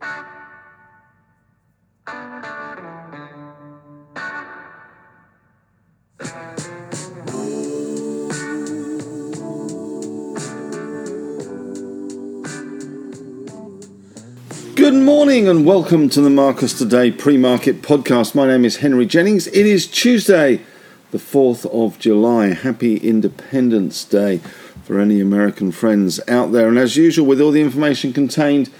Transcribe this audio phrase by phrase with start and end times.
[0.00, 0.08] Good
[14.94, 18.34] morning and welcome to the Marcus Today pre market podcast.
[18.34, 19.48] My name is Henry Jennings.
[19.48, 20.62] It is Tuesday,
[21.10, 22.54] the 4th of July.
[22.54, 24.38] Happy Independence Day
[24.82, 26.68] for any American friends out there.
[26.68, 28.70] And as usual, with all the information contained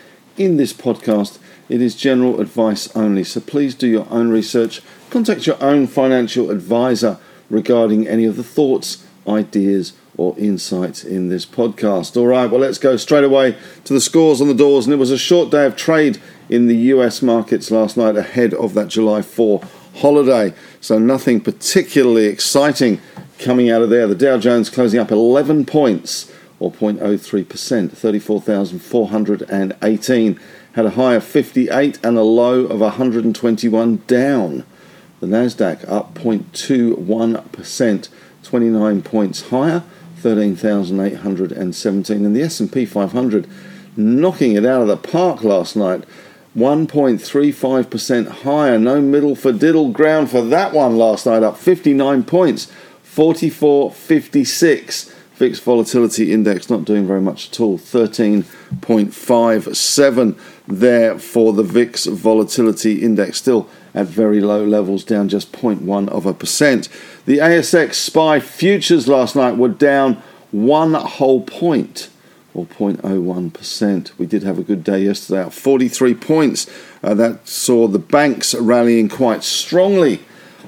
[0.40, 1.38] in this podcast,
[1.68, 3.22] it is general advice only.
[3.24, 7.18] So please do your own research, contact your own financial advisor
[7.50, 12.16] regarding any of the thoughts, ideas, or insights in this podcast.
[12.16, 14.86] All right, well, let's go straight away to the scores on the doors.
[14.86, 18.54] And it was a short day of trade in the US markets last night ahead
[18.54, 19.62] of that July 4
[19.96, 20.54] holiday.
[20.80, 23.00] So nothing particularly exciting
[23.38, 24.06] coming out of there.
[24.06, 26.29] The Dow Jones closing up 11 points
[26.60, 30.40] or 0.03%, 34,418.
[30.74, 34.64] Had a high of 58 and a low of 121 down.
[35.18, 38.08] The Nasdaq up 0.21%,
[38.42, 39.82] 29 points higher.
[40.20, 43.48] 13,817 and the S&P 500
[43.96, 46.04] knocking it out of the park last night
[46.56, 52.70] 1.35% higher no middle for diddle ground for that one last night up 59 points
[53.04, 60.38] 44.56 VIX volatility index not doing very much at all 13.57
[60.68, 66.26] there for the VIX volatility index still at very low levels down just 0.1 of
[66.26, 66.90] a percent
[67.24, 72.10] the ASX SPI futures last night were down one whole point
[72.52, 74.18] or 0.01%.
[74.18, 76.66] We did have a good day yesterday at 43 points.
[77.02, 80.20] Uh, that saw the banks rallying quite strongly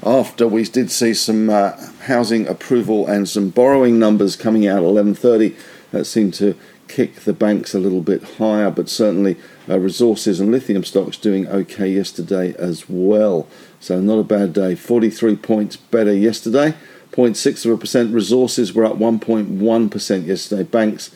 [0.05, 1.73] after we did see some uh,
[2.07, 5.57] housing approval and some borrowing numbers coming out at 11:30
[5.93, 6.55] that seemed to
[6.89, 9.37] kick the banks a little bit higher but certainly
[9.69, 13.47] uh, resources and lithium stocks doing okay yesterday as well.
[13.81, 14.75] So not a bad day.
[14.75, 16.75] 43 points better yesterday.
[17.13, 18.15] 0.6 of a percent.
[18.15, 20.63] Resources were up 1.1% yesterday.
[20.63, 21.11] Banks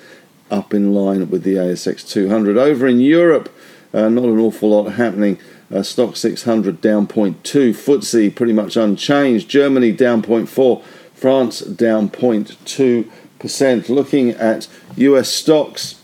[0.50, 2.56] up in line with the ASX 200.
[2.56, 3.52] Over in Europe,
[3.92, 5.38] uh, not an awful lot happening.
[5.70, 7.34] Uh, Stoxx 600 down 0.2.
[7.42, 9.48] FTSE pretty much unchanged.
[9.48, 10.82] Germany down 0.4.
[11.14, 13.88] France down 0.2%.
[13.88, 16.00] Looking at US stocks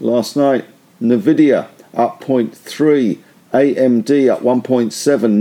[0.00, 0.64] last night,
[1.00, 3.18] Nvidia up 0.3.
[3.52, 4.90] AMD up 1.7,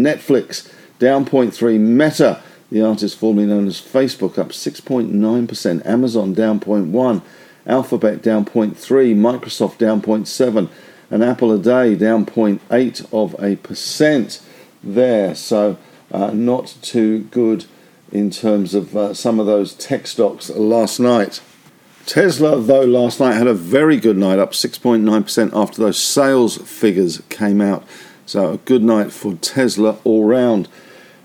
[0.02, 7.22] Netflix down 0.3, Meta, the artist formerly known as Facebook, up 6.9%, Amazon down 0.1,
[7.66, 8.76] Alphabet down 0.3,
[9.16, 10.68] Microsoft down 0.7,
[11.12, 14.42] and Apple a day down 0.8 of a percent
[14.84, 15.36] there.
[15.36, 15.78] So
[16.12, 17.66] uh, not too good
[18.12, 21.42] in terms of uh, some of those tech stocks last night.
[22.06, 27.22] Tesla, though, last night had a very good night, up 6.9% after those sales figures
[27.30, 27.84] came out.
[28.26, 30.68] So, a good night for Tesla all round.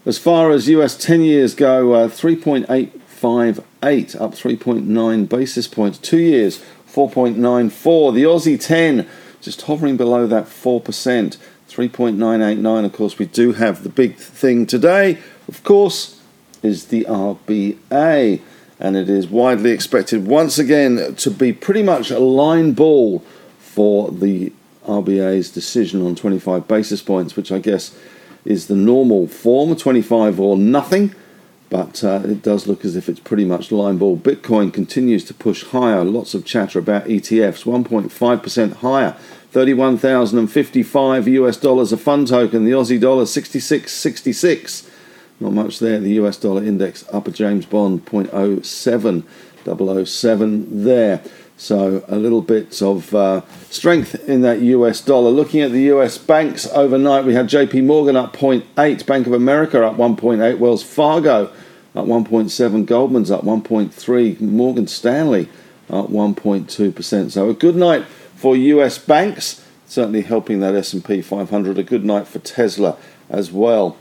[0.05, 5.97] As far as US 10 years go, uh, 3.858, up 3.9 basis points.
[5.99, 8.15] Two years, 4.94.
[8.15, 9.09] The Aussie 10
[9.47, 10.83] just hovering below that 4%,
[11.69, 12.85] 3.989.
[12.85, 16.21] Of course, we do have the big thing today, of course,
[16.65, 18.41] is the RBA
[18.81, 23.21] and it is widely expected once again to be pretty much a line ball
[23.61, 24.53] for the
[24.85, 27.97] RBA's decision on 25 basis points, which I guess
[28.45, 31.15] is the normal form 25 or nothing.
[31.69, 34.17] But uh, it does look as if it's pretty much line ball.
[34.17, 36.05] Bitcoin continues to push higher.
[36.05, 39.17] Lots of chatter about ETFs, 1.5% higher,
[39.51, 42.65] 31,055 US dollars a fund token.
[42.65, 44.89] The Aussie dollar 66.66.
[45.41, 45.99] Not much there.
[45.99, 49.25] The US dollar index up a James Bond 0.07,
[49.67, 51.23] 007 there.
[51.59, 53.41] So a little bit of uh,
[53.71, 55.31] strength in that US dollar.
[55.31, 59.83] Looking at the US banks overnight, we had JP Morgan up 0.8, Bank of America
[59.85, 61.47] up 1.8, Wells Fargo
[61.95, 65.49] up 1.7, Goldman's up 1.3, Morgan Stanley
[65.89, 67.31] up 1.2%.
[67.31, 71.79] So a good night for US banks, certainly helping that S&P 500.
[71.79, 72.99] A good night for Tesla
[73.31, 73.97] as well.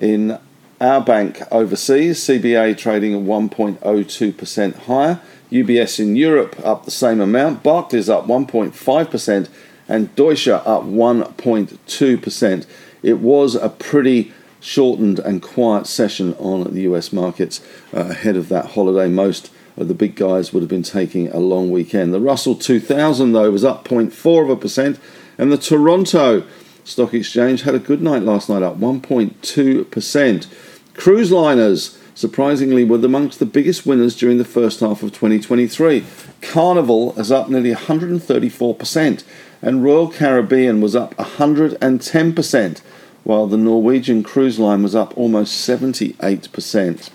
[0.00, 0.38] In
[0.80, 5.20] our bank overseas, CBA trading at 1.02% higher.
[5.50, 7.62] UBS in Europe up the same amount.
[7.62, 9.48] Barclays up 1.5%
[9.88, 12.66] and Deutsche up 1.2%.
[13.02, 17.60] It was a pretty shortened and quiet session on the US markets
[17.92, 19.08] uh, ahead of that holiday.
[19.08, 22.14] Most of the big guys would have been taking a long weekend.
[22.14, 24.98] The Russell 2000, though, was up 0.4 of a percent,
[25.38, 26.44] and the Toronto
[26.84, 30.46] Stock Exchange had a good night last night, up 1.2%.
[30.94, 36.04] Cruise liners, surprisingly, were amongst the biggest winners during the first half of 2023.
[36.42, 39.24] Carnival is up nearly 134%.
[39.62, 42.80] and Royal Caribbean was up 110%,
[43.24, 47.10] while the Norwegian cruise line was up almost 78%.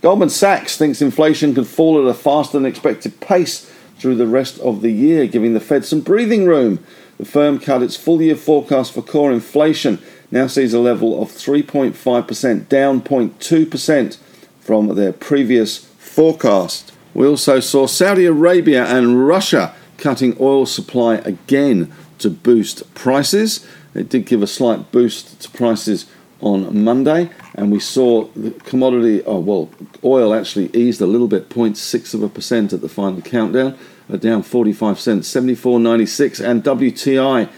[0.00, 4.60] Goldman Sachs thinks inflation could fall at a faster than expected pace through the rest
[4.60, 6.84] of the year, giving the Fed some breathing room.
[7.18, 9.98] The firm cut its full year forecast for core inflation,
[10.30, 14.18] now sees a level of 3.5%, down 0.2%
[14.60, 16.92] from their previous forecast.
[17.14, 23.66] We also saw Saudi Arabia and Russia cutting oil supply again to boost prices.
[23.94, 26.06] It did give a slight boost to prices
[26.40, 29.70] on Monday, and we saw the commodity, oh well,
[30.04, 33.76] oil actually eased a little bit, 0.6 of a percent at the final countdown,
[34.10, 37.48] Uh, down 45 cents, 74.96, and WTI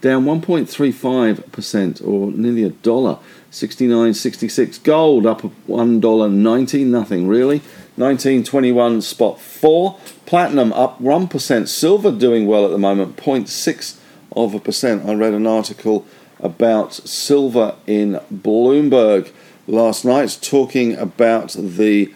[0.00, 3.18] down 1.35% or nearly a dollar,
[3.50, 4.82] 69.66.
[4.84, 7.58] Gold up $1.90, nothing really.
[7.96, 9.98] 1921 spot 4.
[10.26, 11.68] Platinum up 1%.
[11.68, 13.98] Silver doing well at the moment, 0.6
[14.36, 15.08] of a percent.
[15.08, 16.06] I read an article
[16.38, 19.32] about silver in Bloomberg
[19.66, 22.12] last night talking about the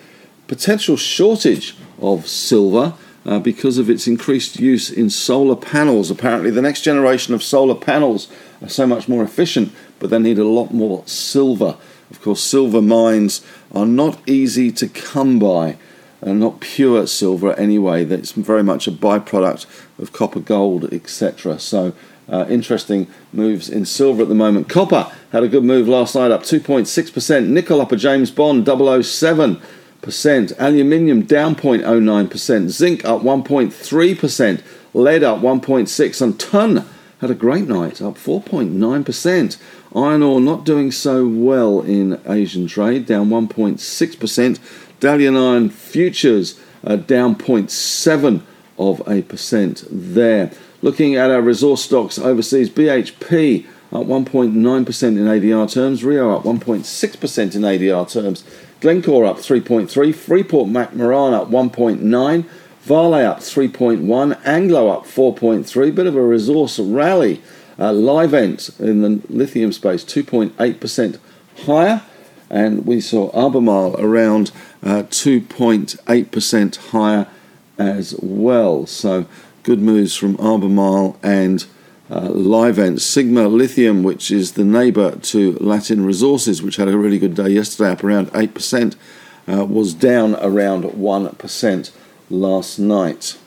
[0.47, 2.95] potential shortage of silver
[3.27, 6.11] uh, because of its increased use in solar panels.
[6.11, 8.29] Apparently, the next generation of solar panels
[8.63, 11.77] are so much more efficient, but they need a lot more silver.
[12.11, 15.77] Of course, silver mines are not easy to come by,
[16.23, 18.05] and not pure silver anyway.
[18.05, 19.67] That's very much a byproduct
[19.99, 21.59] of copper, gold, etc.
[21.59, 21.95] So,
[22.29, 24.69] uh, interesting moves in silver at the moment.
[24.69, 27.49] Copper had a good move last night, up 2.6%.
[27.49, 29.61] Nickel up a James Bond 007
[30.03, 30.53] percent.
[30.59, 32.69] Aluminium down 0.09%.
[32.69, 34.63] Zinc up 1.3%.
[34.93, 36.87] Lead up 1.6 and ton
[37.21, 39.57] had a great night, up 4.9%.
[39.95, 44.59] Iron ore not doing so well in Asian trade, down 1.6%.
[45.01, 48.43] Dalian iron futures down 0.7
[48.79, 50.51] of a percent there.
[50.83, 57.55] Looking at our resource stocks overseas, BHP up 1.9% in ADR terms, Rio up 1.6%
[57.55, 58.45] in ADR terms.
[58.81, 62.45] Glencore up 3.3, Freeport McMoran up 1.9,
[62.81, 67.43] Vale up 3.1, Anglo up 4.3, bit of a resource rally.
[67.79, 71.19] Uh, Livent in the lithium space 2.8%
[71.65, 72.03] higher,
[72.51, 74.51] and we saw Albemarle around
[74.83, 77.27] uh, 2.8% higher
[77.79, 78.87] as well.
[78.87, 79.27] So
[79.63, 81.65] good moves from Albemarle and
[82.11, 87.19] uh, Livent, Sigma Lithium, which is the neighbour to Latin Resources, which had a really
[87.19, 88.97] good day yesterday, up around 8%,
[89.49, 91.91] uh, was down around 1%
[92.29, 93.39] last night.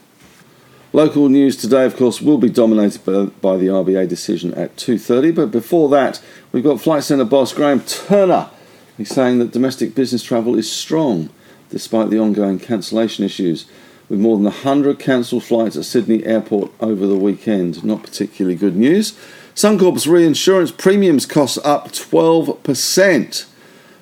[0.93, 5.35] Local news today, of course, will be dominated by, by the RBA decision at 2.30,
[5.35, 6.21] but before that,
[6.51, 8.49] we've got Flight Centre boss Graham Turner.
[8.95, 11.29] He's saying that domestic business travel is strong
[11.69, 13.65] despite the ongoing cancellation issues
[14.09, 17.83] with more than 100 cancelled flights at Sydney Airport over the weekend.
[17.83, 19.17] Not particularly good news.
[19.55, 23.45] Suncorp's reinsurance premiums cost up 12%.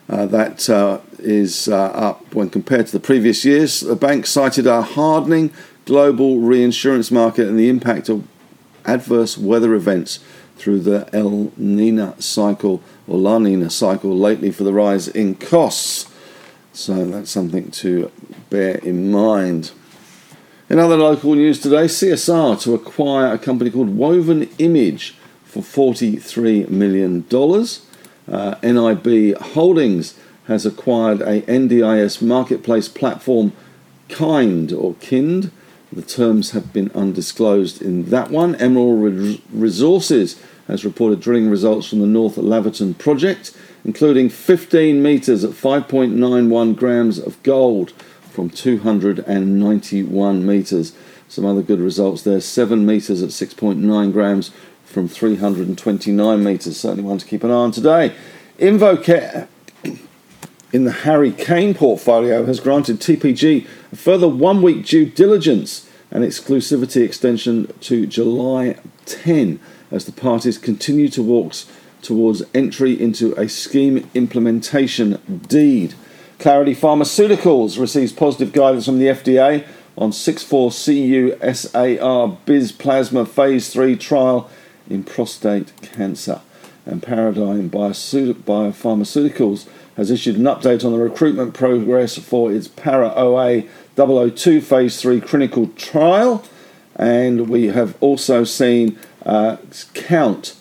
[0.10, 3.80] Uh, that uh, is uh, up when compared to the previous years.
[3.80, 5.54] The bank cited a hardening
[5.86, 8.28] global reinsurance market and the impact of
[8.86, 10.20] adverse weather events
[10.58, 16.12] through the El Nina cycle or La Nina cycle lately for the rise in costs.
[16.74, 18.12] So that's something to
[18.50, 19.72] bear in mind.
[20.72, 26.70] In other local news today, CSR to acquire a company called Woven Image for $43
[26.70, 27.26] million.
[28.32, 30.18] Uh, NIB Holdings
[30.48, 33.52] has acquired a NDIS marketplace platform,
[34.08, 35.52] Kind or Kind.
[35.92, 38.56] The terms have been undisclosed in that one.
[38.56, 43.54] Emerald Resources has reported drilling results from the North Laverton project,
[43.84, 47.92] including 15 metres at 5.91 grams of gold
[48.32, 50.94] from 291 metres.
[51.28, 54.52] Some other good results there 7 metres at 6.9 grams
[54.86, 56.80] from 329 metres.
[56.80, 58.16] Certainly one to keep an eye on today.
[58.60, 59.48] InvoCare
[60.74, 66.24] in the Harry Kane portfolio has granted TPG a further one week due diligence and
[66.24, 69.60] exclusivity extension to July 10
[69.90, 71.54] as the parties continue to walk
[72.02, 75.94] towards entry into a scheme implementation deed.
[76.42, 79.64] Clarity Pharmaceuticals receives positive guidance from the FDA
[79.96, 81.38] on 64CU
[82.46, 84.50] Biz Plasma Phase 3 trial
[84.90, 86.42] in prostate cancer.
[86.84, 93.66] And Paradigm Biopharmaceuticals has issued an update on the recruitment progress for its Para OA
[93.96, 96.44] 002 Phase 3 clinical trial.
[96.96, 99.58] And we have also seen uh,
[99.94, 100.56] Count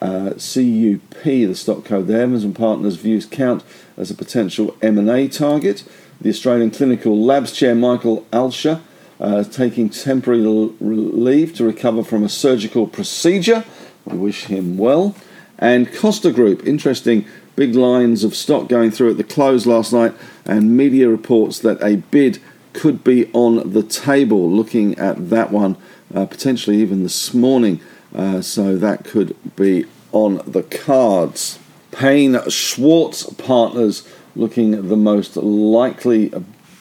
[0.00, 3.62] uh, CUP, the stock code there, Amazon Partners views Count
[3.96, 5.84] as a potential M&A target.
[6.20, 8.80] The Australian Clinical Labs Chair Michael Alscher
[9.20, 13.64] uh, taking temporary leave to recover from a surgical procedure.
[14.06, 15.14] We wish him well.
[15.58, 20.14] And Costa Group, interesting big lines of stock going through at the close last night,
[20.46, 22.38] and media reports that a bid
[22.72, 24.50] could be on the table.
[24.50, 25.76] Looking at that one,
[26.14, 27.80] uh, potentially even this morning,
[28.14, 31.58] uh, so that could be on the cards.
[31.90, 36.32] Paine Schwartz Partners looking the most likely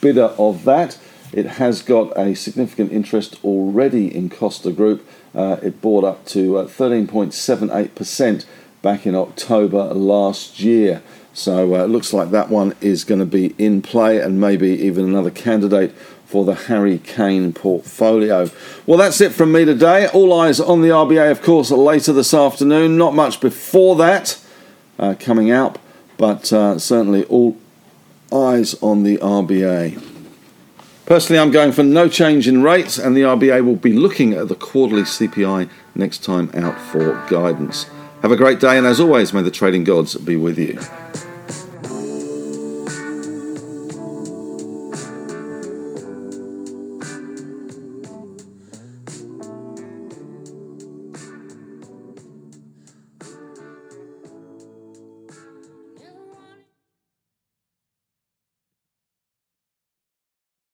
[0.02, 0.98] bidder of that.
[1.32, 5.08] It has got a significant interest already in Costa Group.
[5.36, 8.46] Uh, it bought up to uh, 13.78%
[8.82, 11.04] back in October last year.
[11.34, 14.70] So uh, it looks like that one is going to be in play and maybe
[14.70, 15.94] even another candidate
[16.30, 18.52] for the Harry Kane portfolio.
[18.86, 20.08] Well, that's it from me today.
[20.10, 23.00] All eyes on the RBA, of course, later this afternoon.
[23.00, 24.40] Not much before that
[25.00, 25.80] uh, coming out,
[26.18, 27.58] but uh, certainly all
[28.32, 30.06] eyes on the RBA.
[31.08, 34.50] Personally, I'm going for no change in rates, and the RBA will be looking at
[34.50, 37.88] the quarterly CPI next time out for guidance.
[38.22, 40.80] Have a great day, and as always, may the trading gods be with you.